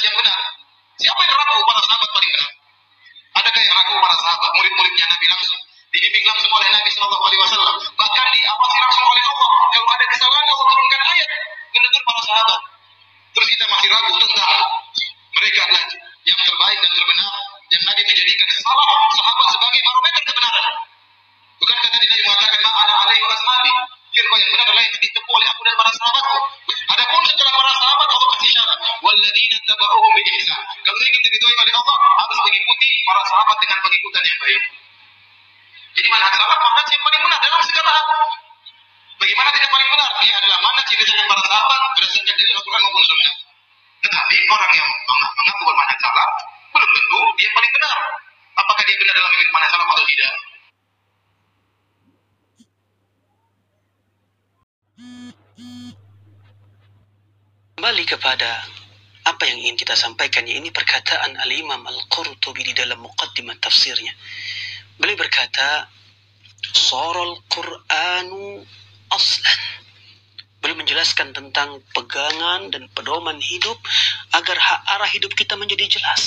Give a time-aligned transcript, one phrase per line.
[0.00, 0.40] manhaj yang benar.
[1.00, 2.50] Siapa yang ragu para sahabat paling benar?
[3.36, 5.60] Adakah yang ragu para sahabat, murid-muridnya Nabi langsung?
[5.90, 7.76] Dibimbing langsung oleh Nabi Shallallahu Alaihi Wasallam.
[8.00, 9.50] Bahkan diawasi langsung oleh Allah.
[9.70, 11.28] Kalau ada kesalahan, Allah turunkan ayat
[11.76, 12.60] menegur para sahabat.
[13.30, 14.50] Terus kita masih ragu tentang
[15.36, 15.84] mereka adalah
[16.24, 17.32] yang terbaik dan terbenar
[17.70, 18.88] yang Nabi menjadikan salah
[19.20, 20.66] sahabat sebagai barometer kebenaran.
[21.60, 23.72] Bukankah tadi Nabi mengatakan ma'ana alaihi wa ashabi?
[24.10, 26.38] Firman yang benar adalah yang ditempuh oleh aku dan para sahabatku.
[26.90, 28.29] Adapun setelah para sahabat Allah.
[29.10, 30.62] Walladzina taba'uhum bi ihsan.
[30.86, 34.62] Kalau ingin diridhoi oleh Allah harus mengikuti para sahabat dengan pengikutan yang baik.
[35.98, 38.06] Jadi mana sahabat mana yang paling benar dalam segala hal.
[39.18, 40.10] Bagaimana tidak paling benar?
[40.22, 43.34] Dia adalah mana yang diajarkan para sahabat berdasarkan dari Al-Quran maupun Sunnah.
[44.00, 46.28] Tetapi orang yang mengaku bermanhaj salah
[46.70, 47.98] belum tentu dia paling benar.
[48.62, 50.34] Apakah dia benar dalam mengikuti manhaj salah atau tidak?
[57.74, 58.50] Kembali kepada
[59.40, 64.12] apa yang ingin kita sampaikan ya ini perkataan Al-Imam Al-Qurtubi di dalam muqaddimah tafsirnya.
[65.00, 65.88] Beliau berkata,
[66.76, 68.60] "Saral Qur'anu
[69.08, 69.60] aslan."
[70.60, 73.80] Beliau menjelaskan tentang pegangan dan pedoman hidup
[74.36, 74.60] agar
[74.92, 76.22] arah hidup kita menjadi jelas.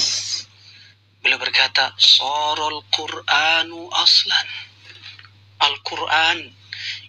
[1.21, 4.47] Beliau berkata, "Saral Qur'anu aslan."
[5.61, 6.49] Al-Qur'an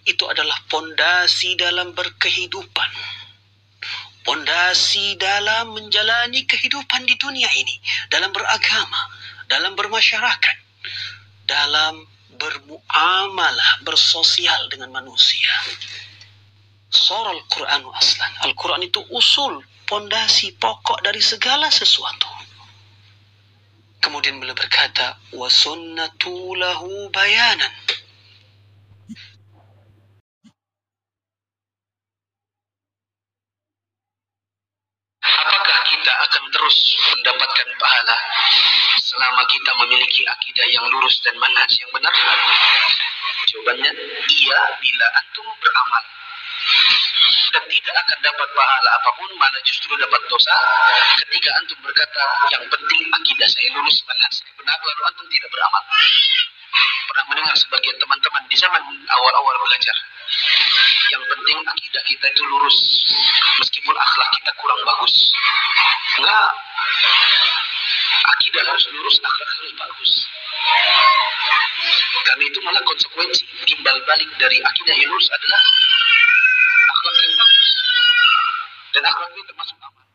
[0.05, 2.89] itu adalah pondasi dalam berkehidupan
[4.25, 7.77] pondasi dalam menjalani kehidupan di dunia ini,
[8.09, 9.01] dalam beragama,
[9.45, 10.57] dalam bermasyarakat,
[11.45, 12.03] dalam
[12.35, 15.53] bermuamalah, bersosial dengan manusia.
[16.89, 18.31] Surah Al-Quran aslan.
[18.49, 22.27] Al-Quran itu usul, pondasi pokok dari segala sesuatu.
[24.01, 27.73] Kemudian beliau berkata, wa lahu bayanan.
[35.25, 36.77] Apakah kita akan terus
[37.17, 38.17] mendapatkan pahala
[39.01, 42.13] selama kita memiliki akidah yang lurus dan manhaj yang benar?
[43.49, 43.89] Jawabannya
[44.29, 46.03] iya bila antum beramal.
[47.57, 50.53] Dan tidak akan dapat pahala apa pun, malah justru dapat dosa
[51.25, 55.83] ketika antum berkata, yang penting akidah saya lurus, manhaj saya benar, lalu antum tidak beramal.
[57.09, 59.97] Pernah mendengar sebagian teman-teman di zaman awal-awal belajar,
[61.17, 62.77] yang penting akidah kita itu lurus,
[63.57, 64.24] meskipun akhlak.
[66.25, 66.51] Enggak,
[68.33, 70.11] akidah harus lurus, akhlak harus bagus.
[72.25, 75.61] Karena itu malah konsekuensi timbal balik dari akidah yang lurus adalah
[76.97, 77.67] akhlak yang bagus.
[78.89, 80.05] Dan akhlak itu termasuk amal.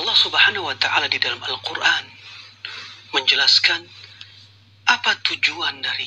[0.00, 2.15] Allah Subhanahu wa taala di dalam Al-Qur'an
[3.16, 3.80] menjelaskan
[4.84, 6.04] apa tujuan dari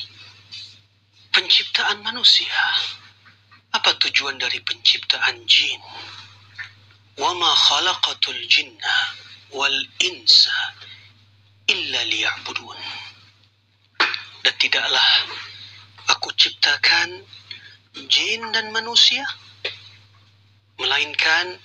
[1.34, 2.54] penciptaan manusia.
[3.74, 5.82] Apa tujuan dari penciptaan jin?
[7.18, 8.96] Wa ma khalaqatul jinna
[9.54, 10.54] wal insa
[11.66, 12.02] illa.
[14.40, 15.10] Dan tidaklah
[16.14, 17.26] aku ciptakan
[18.10, 19.26] jin dan manusia
[20.80, 21.60] melainkan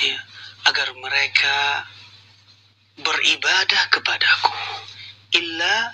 [0.00, 0.18] ya,
[0.66, 1.84] agar mereka
[3.00, 4.52] beribadah kepadaku
[5.36, 5.92] illa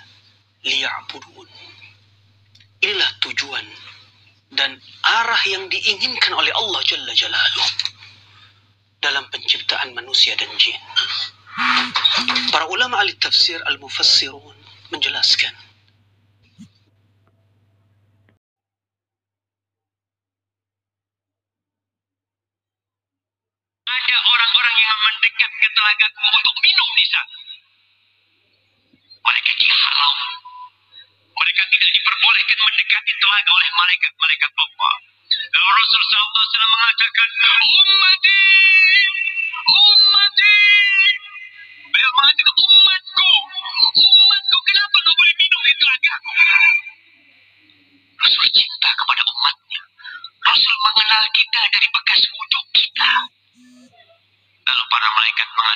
[0.63, 1.49] liya'budun.
[2.83, 3.65] Inilah tujuan
[4.53, 7.69] dan arah yang diinginkan oleh Allah Jalla Jalaluh
[8.99, 10.79] dalam penciptaan manusia dan jin.
[12.51, 14.55] Para ulama ahli tafsir al-mufassirun
[14.91, 15.53] menjelaskan
[24.23, 27.37] orang-orang yang mendekat ke telagaku untuk minum di sana.
[29.23, 30.15] Mereka dihalau.
[31.33, 34.95] Mereka tidak diperbolehkan mendekati telaga oleh malaikat-malaikat Allah.
[35.33, 37.29] Lalu Rasul SAW mengatakan,
[37.63, 38.41] Ummati,
[39.65, 40.52] ummati.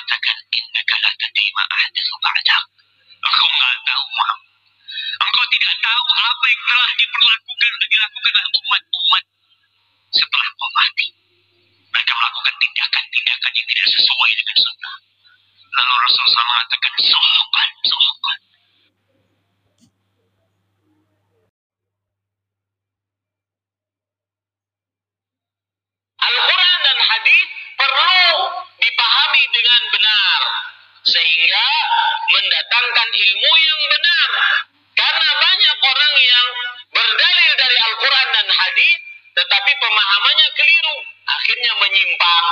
[0.08, 2.64] Mengatakan, Innaka la tadima ahdathu ba'dak.
[3.28, 4.52] Engkau enggak tahu Muhammad.
[5.20, 9.24] Engkau tidak tahu apa yang telah diperlakukan dan dilakukan oleh umat-umat
[10.16, 11.08] setelah kau mati.
[11.92, 14.96] Mereka melakukan tindakan-tindakan yang tidak sesuai dengan sunnah.
[15.76, 18.38] Lalu Rasulullah mengatakan, Sohban, sohban.
[26.18, 27.46] Al-Quran dan hadis
[27.78, 28.32] perlu
[28.78, 30.40] dipahami dengan benar.
[31.18, 31.66] Sehingga
[32.30, 34.30] mendatangkan ilmu yang benar.
[34.94, 36.46] Karena banyak orang yang
[36.94, 38.98] berdalil dari Al-Quran dan hadis,
[39.34, 42.46] tetapi pemahamannya keliru, akhirnya menyimpang.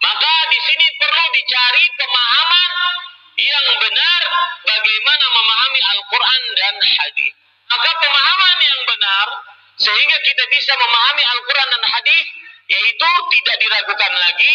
[0.00, 2.70] Maka di sini perlu dicari pemahaman
[3.36, 4.20] yang benar
[4.64, 7.32] bagaimana memahami Al-Quran dan hadis.
[7.68, 9.26] Maka pemahaman yang benar
[9.76, 12.26] sehingga kita bisa memahami Al-Quran dan hadis
[12.66, 14.54] yaitu tidak diragukan lagi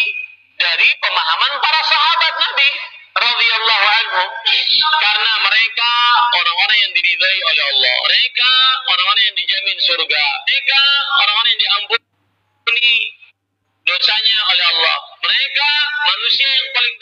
[5.02, 5.92] Karena mereka
[6.34, 7.96] orang-orang yang diridai oleh Allah.
[8.10, 8.50] Mereka
[8.90, 10.24] orang-orang yang dijamin surga.
[10.48, 10.80] Mereka
[11.22, 12.96] orang-orang yang diampuni
[13.86, 14.96] dosanya oleh Allah.
[15.22, 15.68] Mereka
[16.10, 16.96] manusia yang paling